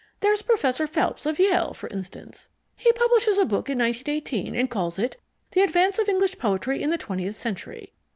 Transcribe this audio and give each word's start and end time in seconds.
There's 0.21 0.41
Professor 0.41 0.87
Phelps 0.87 1.27
of 1.27 1.37
Yale, 1.37 1.73
for 1.75 1.87
instance. 1.89 2.49
He 2.75 2.91
publishes 2.93 3.37
a 3.37 3.45
book 3.45 3.69
in 3.69 3.77
1918 3.77 4.55
and 4.55 4.67
calls 4.67 4.97
it 4.97 5.15
The 5.51 5.61
Advance 5.61 5.99
of 5.99 6.09
English 6.09 6.39
Poetry 6.39 6.81
in 6.81 6.89
the 6.89 6.97
Twentieth 6.97 7.35
Century. 7.35 7.93